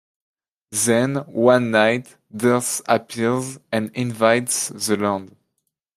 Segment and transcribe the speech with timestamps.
[0.71, 5.35] Then, one night, Dirth appears and invades the land.